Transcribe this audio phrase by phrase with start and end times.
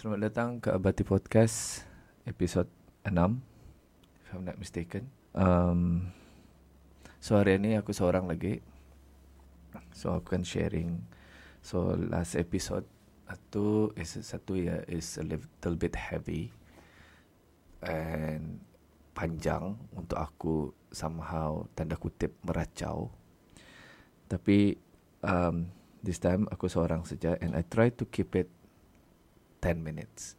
[0.00, 1.84] Selamat datang ke Abati Podcast
[2.24, 2.64] episod
[3.04, 3.12] 6
[4.24, 5.12] if I'm not mistaken.
[5.36, 6.08] Um,
[7.20, 8.64] so hari ini aku seorang lagi.
[9.92, 11.04] So aku akan sharing.
[11.60, 12.88] So last episode
[13.28, 16.48] itu is satu ya is a little bit heavy
[17.84, 18.64] and
[19.12, 23.12] panjang untuk aku somehow tanda kutip meracau.
[24.32, 24.80] Tapi
[25.20, 25.68] um,
[26.00, 28.48] this time aku seorang saja and I try to keep it
[29.60, 30.36] 10 minutes.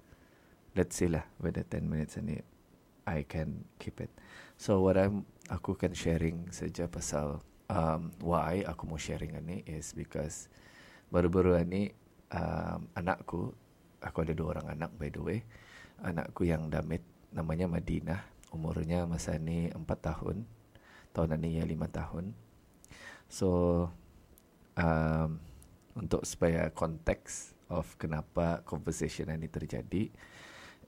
[0.74, 2.42] Let's see lah whether 10 minutes ini
[3.06, 4.14] I can keep it.
[4.58, 9.96] So what I'm aku kan sharing saja pasal um, why aku mau sharing ini is
[9.96, 10.52] because
[11.12, 11.92] baru-baru ini
[12.32, 13.52] um, anakku
[14.00, 15.40] aku ada dua orang anak by the way
[16.02, 20.44] anakku yang damit namanya Madinah umurnya masa ni 4 tahun
[21.16, 22.26] tahun ini ya 5 tahun
[23.32, 23.48] so
[24.76, 25.40] um,
[25.96, 30.12] untuk supaya konteks of kenapa conversation ini terjadi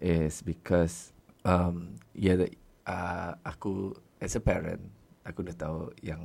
[0.04, 1.16] is because
[1.48, 2.52] um yeah the,
[2.84, 4.84] uh, aku as a parent
[5.24, 6.20] aku dah tahu yang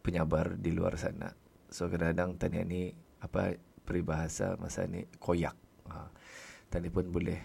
[0.00, 1.34] penyabar di luar sana.
[1.70, 5.54] So kadang-kadang tanya ni apa peribahasa masa ni koyak.
[5.86, 6.08] Uh,
[6.70, 7.38] tadi pun boleh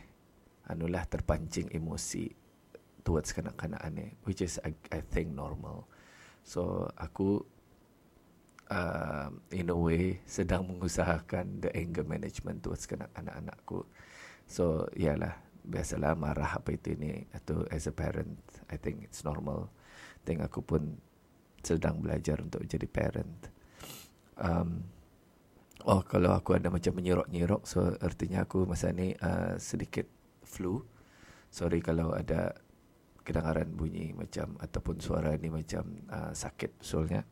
[0.69, 2.29] anulah terpancing emosi
[3.05, 5.89] towards kanak-kanak ni which is I, I think normal.
[6.45, 7.41] So aku
[8.69, 13.85] uh, in a way sedang mengusahakan the anger management towards anak-anakku.
[14.45, 18.37] So, yalah, biasalah marah apa itu ini atau as a parent,
[18.69, 19.73] I think it's normal.
[20.21, 21.01] I think aku pun
[21.65, 23.49] sedang belajar untuk jadi parent.
[24.37, 24.85] Um,
[25.89, 30.05] oh, kalau aku ada macam menyirok-nyirok, so artinya aku masa ni uh, sedikit
[30.45, 30.85] flu.
[31.49, 32.53] Sorry kalau ada
[33.25, 35.81] kedengaran bunyi macam ataupun suara ni macam
[36.13, 37.25] uh, sakit usulnya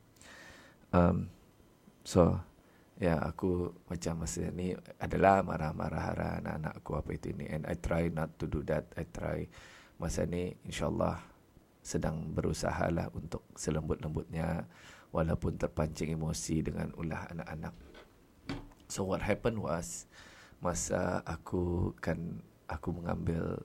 [0.93, 1.27] um,
[2.05, 2.37] so
[3.01, 7.75] ya yeah, aku macam masa ni adalah marah-marah arah anak-anakku apa itu ini and I
[7.75, 8.93] try not to do that.
[8.95, 9.49] I try
[9.97, 11.19] masa ni insyaallah
[11.83, 14.69] sedang berusaha lah untuk selembut-lembutnya
[15.11, 17.75] walaupun terpancing emosi dengan ulah anak-anak.
[18.87, 20.07] So what happened was
[20.63, 22.39] masa aku kan
[22.71, 23.59] aku mengambil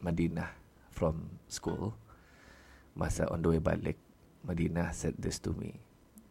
[0.00, 0.48] Madinah
[0.88, 1.92] from school
[2.96, 3.98] masa on the way balik
[4.46, 5.87] Madinah said this to me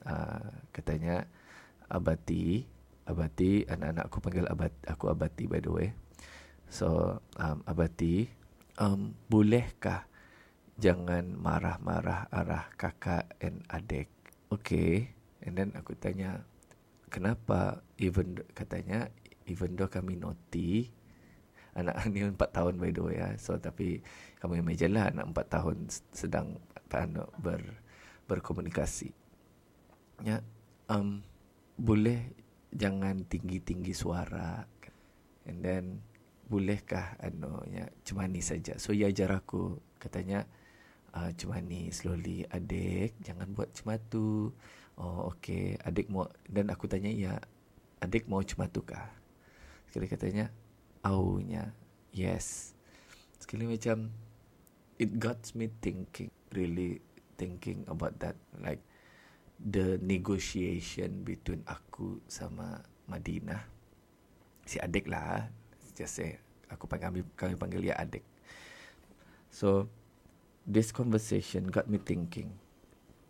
[0.08, 1.28] uh, katanya
[1.92, 2.64] abati
[3.08, 5.90] abati anak-anak aku panggil abat aku abati by the way.
[6.68, 8.28] So um, abati
[8.80, 10.08] um, bolehkah
[10.80, 14.12] jangan marah-marah arah kakak dan adik?
[14.52, 15.12] Okay.
[15.44, 16.44] And then aku tanya
[17.08, 19.08] kenapa even katanya
[19.48, 20.92] even though kami naughty
[21.78, 24.02] anak ni 4 tahun by the way ya so tapi
[24.42, 25.78] kami imagine lah anak 4 tahun
[26.12, 26.58] sedang
[27.40, 27.62] ber
[28.28, 29.14] berkomunikasi
[30.26, 30.42] ya
[30.90, 31.22] um,
[31.78, 32.34] boleh
[32.74, 34.66] jangan tinggi-tinggi suara
[35.46, 35.86] and then
[36.48, 38.80] bolehkah anu ya cemani saja.
[38.80, 40.48] So ia ajar aku katanya
[41.12, 44.56] uh, cemani slowly adik jangan buat cematu
[44.98, 47.36] oh okey adik mau dan aku tanya ya
[48.00, 49.12] adik mau cematu kah?
[49.92, 50.50] Sekali katanya
[51.04, 51.76] aunya
[52.16, 52.74] yes.
[53.38, 54.12] Sekali macam
[54.98, 57.04] it got me thinking really
[57.38, 58.34] thinking about that
[58.64, 58.82] like
[59.58, 63.66] the negotiation between aku sama Madinah.
[64.68, 65.50] Si adik lah.
[65.98, 66.38] Just say,
[66.70, 68.22] aku panggil, kami panggil dia adik.
[69.50, 69.90] So,
[70.68, 72.54] this conversation got me thinking.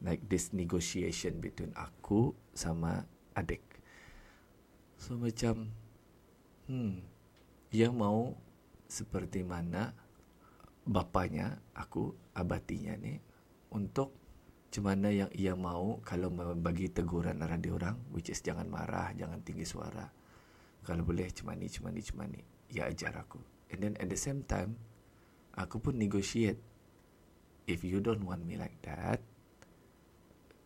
[0.04, 3.64] Like this negotiation between aku sama adik.
[5.00, 5.72] So, macam,
[6.68, 7.00] hmm,
[7.72, 8.36] yang mau
[8.92, 9.96] seperti mana
[10.84, 13.20] bapanya aku, abatinya ni,
[13.72, 14.12] untuk
[14.68, 16.28] macam mana yang ia mau kalau
[16.60, 20.12] bagi teguran arah dia orang which is jangan marah jangan tinggi suara.
[20.84, 22.44] Kalau boleh cuma ni cuma ni cuma ni.
[22.76, 23.40] Ia ajar aku.
[23.72, 24.76] And then at the same time
[25.56, 26.60] aku pun negotiate.
[27.64, 29.24] If you don't want me like that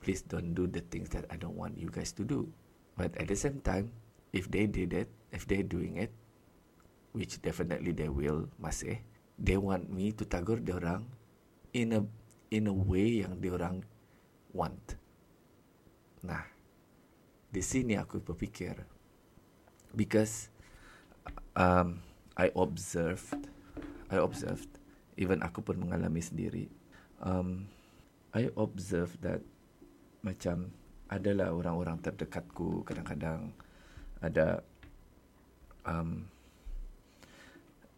[0.01, 2.50] please don't do the things that I don't want you guys to do.
[2.97, 3.94] But at the same time
[4.33, 6.09] if they did it if they doing it
[7.13, 8.97] which definitely they will masih
[9.38, 11.06] they want me to tagur dia orang
[11.77, 12.01] in a
[12.51, 13.80] in a way yang dia orang
[14.51, 15.00] want.
[16.21, 16.44] Nah,
[17.48, 18.75] di sini aku berfikir
[19.95, 20.51] because
[21.56, 22.03] um,
[22.36, 23.48] I observed,
[24.12, 24.68] I observed,
[25.15, 26.68] even aku pun mengalami sendiri.
[27.24, 27.71] Um,
[28.36, 29.39] I observed that
[30.24, 30.75] macam
[31.12, 33.51] adalah orang-orang terdekatku kadang-kadang
[34.24, 34.63] ada
[35.83, 36.24] um,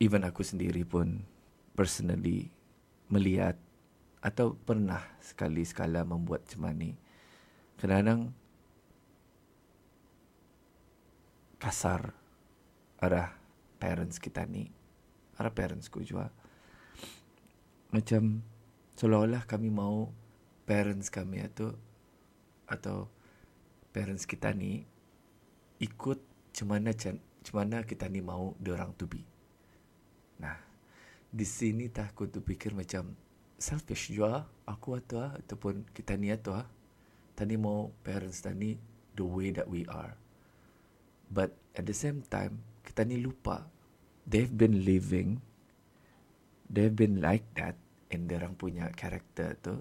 [0.02, 1.22] even aku sendiri pun
[1.78, 2.50] personally
[3.14, 3.54] melihat
[4.24, 6.96] atau pernah sekali sekala membuat cemani.
[7.76, 8.32] Kadang-kadang
[11.60, 12.16] kasar
[13.04, 13.36] arah
[13.84, 14.72] parents kita ni,
[15.36, 16.32] para parents ku juga,
[17.92, 18.40] macam
[18.96, 20.08] seolah-olah kami mau
[20.64, 21.76] parents kami itu
[22.64, 23.12] atau
[23.92, 24.88] parents kita ni
[25.84, 26.24] ikut
[26.56, 26.96] cemana
[27.44, 29.20] cemana kita ni mau orang to be.
[30.40, 30.56] Nah,
[31.28, 33.12] di sini tak aku tu fikir macam
[33.64, 36.60] selfish juga aku atau ataupun kita ni atau
[37.32, 38.76] tadi mau parents tadi
[39.16, 40.20] the way that we are.
[41.32, 43.64] But at the same time, kita ni lupa.
[44.28, 45.40] They've been living,
[46.68, 47.80] they've been like that
[48.12, 49.80] in orang punya karakter tu.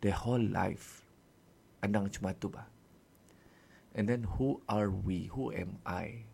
[0.00, 1.04] Their whole life.
[1.84, 2.66] Andang cuma tu bah.
[3.92, 5.28] And then who are we?
[5.36, 6.26] Who am I?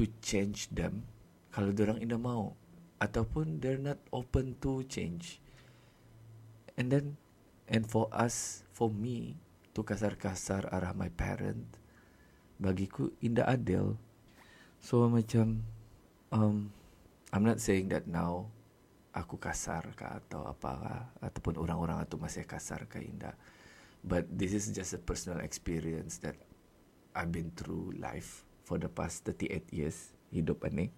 [0.00, 1.06] To change them.
[1.52, 2.59] Kalau orang ini mau.
[3.00, 5.40] Ataupun they're not open to change.
[6.76, 7.16] And then,
[7.66, 9.40] and for us, for me,
[9.72, 11.64] tu kasar-kasar arah my parent
[12.60, 13.96] bagiku indah adil.
[14.84, 15.64] So macam
[16.28, 16.68] um,
[17.32, 18.52] I'm not saying that now
[19.16, 20.94] aku kasar ke atau apa ke
[21.30, 23.34] ataupun orang-orang itu masih kasar ke indah.
[24.00, 26.36] But this is just a personal experience that
[27.12, 30.94] I've been through life for the past 38 years hidup ini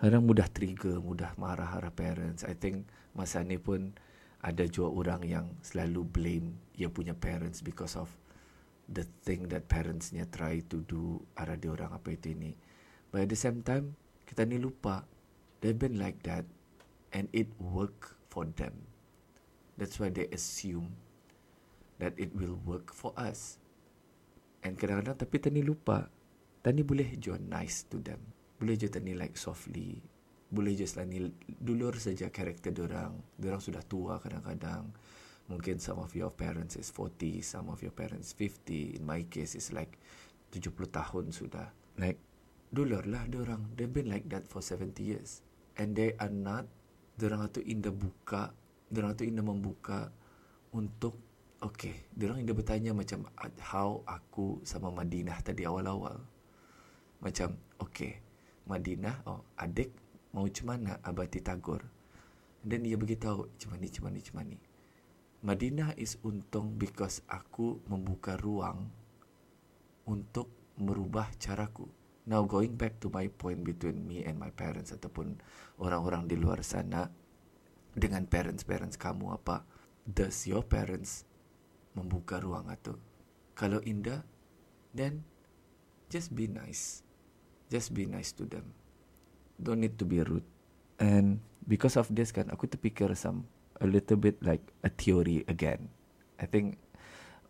[0.00, 2.40] Kadang mudah trigger, mudah marah arah parents.
[2.48, 3.92] I think masa ni pun
[4.40, 8.08] ada juga orang yang selalu blame dia punya parents because of
[8.88, 12.56] the thing that parentsnya try to do arah dia orang apa itu ini.
[13.12, 13.92] But at the same time,
[14.24, 15.04] kita ni lupa
[15.60, 16.48] they've been like that
[17.12, 18.88] and it work for them.
[19.76, 20.96] That's why they assume
[22.00, 23.60] that it will work for us.
[24.64, 26.08] And kadang-kadang tapi tani lupa,
[26.64, 28.39] tani boleh juga nice to them.
[28.60, 29.96] Boleh juga tani like softly,
[30.50, 33.16] boleh je selani dulur saja karakter orang.
[33.40, 34.90] Orang sudah tua kadang-kadang.
[35.46, 38.98] Mungkin some of your parents is 40, some of your parents 50.
[38.98, 39.96] In my case is like
[40.52, 41.72] 70 tahun sudah.
[41.98, 42.18] Like
[42.68, 43.72] dulur lah orang.
[43.78, 45.42] They've been like that for 70 years.
[45.78, 46.66] And they are not
[47.20, 48.50] orang itu indah buka,
[48.92, 50.10] orang itu indah membuka
[50.74, 51.16] untuk
[51.60, 53.28] Okay, orang indah bertanya macam
[53.60, 56.16] how aku sama Madinah tadi awal-awal.
[57.20, 58.16] Macam, okay,
[58.70, 59.90] Madinah, oh, adik
[60.30, 61.82] mau macam mana abati tagur
[62.62, 64.58] dan dia beritahu macam ni macam ni macam ni.
[65.40, 68.92] Madinah is untung because aku membuka ruang
[70.06, 71.90] untuk merubah caraku.
[72.30, 75.40] Now going back to my point between me and my parents ataupun
[75.82, 77.10] orang-orang di luar sana
[77.96, 79.66] dengan parents-parents kamu apa
[80.06, 81.26] does your parents
[81.98, 82.94] membuka ruang itu
[83.58, 84.22] kalau indah
[84.94, 85.26] then
[86.06, 87.02] just be nice
[87.70, 88.74] just be nice to them
[89.62, 90.44] don't need to be rude.
[90.98, 93.44] And because of this kan, aku terfikir some
[93.80, 95.92] a little bit like a theory again.
[96.40, 96.80] I think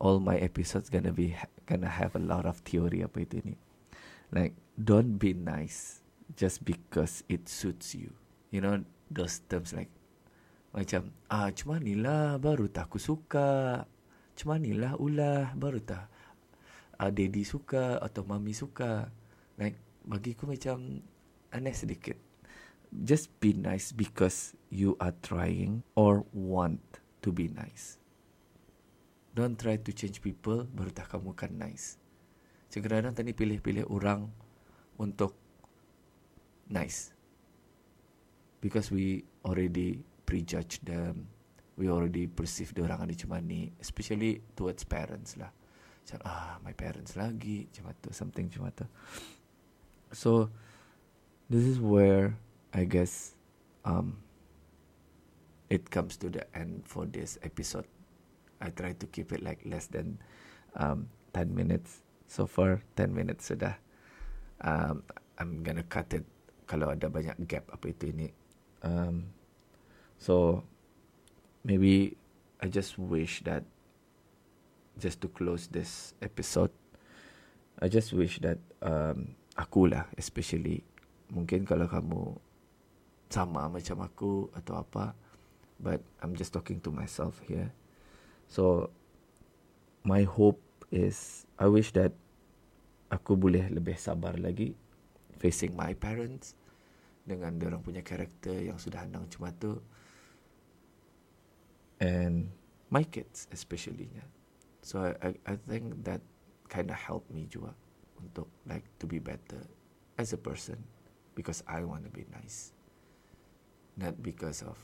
[0.02, 1.38] all my episodes gonna be
[1.70, 3.54] gonna have a lot of theory apa itu ni.
[4.34, 6.02] Like don't be nice
[6.34, 8.14] just because it suits you.
[8.50, 9.90] You know those terms like
[10.70, 13.82] macam ah cuma ni lah baru tak aku suka.
[14.38, 16.06] Cuma ni lah ulah baru tak
[16.98, 19.10] ah, daddy suka atau mami suka.
[19.58, 21.04] Like bagiku macam
[21.52, 22.16] aneh sedikit.
[22.90, 26.82] Just be nice because you are trying or want
[27.22, 28.02] to be nice.
[29.30, 32.00] Don't try to change people baru tak kamu kan nice.
[32.70, 34.30] Kadang-kadang tadi pilih-pilih orang
[34.98, 35.34] untuk
[36.70, 37.10] nice.
[38.62, 41.26] Because we already prejudge them.
[41.74, 43.74] We already perceive dia orang ada macam ni.
[43.82, 45.50] Especially towards parents lah.
[46.06, 47.66] Macam, ah, my parents lagi.
[47.70, 48.86] Macam tu, something macam tu.
[50.12, 50.50] So,
[51.48, 52.36] this is where
[52.74, 53.34] I guess
[53.84, 54.18] um,
[55.70, 57.86] it comes to the end for this episode.
[58.60, 60.18] I try to keep it like less than
[60.76, 62.02] um, 10 minutes.
[62.26, 63.74] So far, 10 minutes sudah.
[64.60, 65.02] Um,
[65.38, 66.26] I'm gonna cut it
[66.66, 68.28] kalau ada banyak gap apa itu ini.
[68.82, 69.30] Um,
[70.18, 70.62] so,
[71.64, 72.14] maybe
[72.60, 73.64] I just wish that
[75.00, 76.70] just to close this episode,
[77.80, 80.80] I just wish that um, aku lah especially
[81.28, 82.40] mungkin kalau kamu
[83.28, 85.12] sama macam aku atau apa
[85.76, 87.72] but I'm just talking to myself here.
[88.48, 88.90] So
[90.02, 92.12] my hope is I wish that
[93.12, 94.74] aku boleh lebih sabar lagi
[95.38, 96.58] facing my parents
[97.24, 99.78] dengan orang punya karakter yang sudah andang cuma tu
[102.02, 102.50] and
[102.90, 104.10] my kids especially
[104.82, 106.24] so I I think that
[106.66, 107.76] kind of help me juga
[108.22, 109.64] untuk like to be better
[110.20, 110.80] as a person
[111.32, 112.76] because I want to be nice.
[113.96, 114.76] Not because of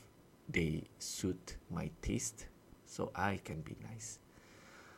[0.49, 2.49] they suit my taste,
[2.85, 4.19] so I can be nice.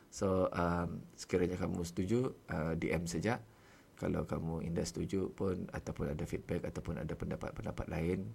[0.10, 3.39] So um, sekiranya kamu setuju, uh, DM saja.
[4.00, 8.31] kalau kamu indah setuju pun ataupun ada feedback ataupun ada pendapat-pendapat lain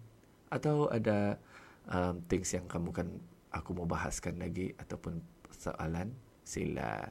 [0.53, 1.41] atau ada
[1.89, 3.09] um, things yang kamu kan
[3.49, 5.25] aku mau bahaskan lagi ataupun
[5.57, 6.13] soalan
[6.45, 7.09] sila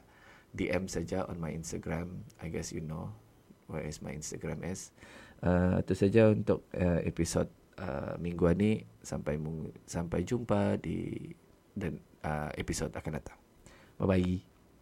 [0.54, 3.10] DM saja on my Instagram I guess you know
[3.66, 4.92] where is my Instagram is.
[5.44, 9.36] Uh, itu saja untuk uh, episod uh, minggu ini sampai
[9.84, 11.28] sampai jumpa di
[11.76, 13.38] dan uh, episod akan datang.
[14.00, 14.53] Bye bye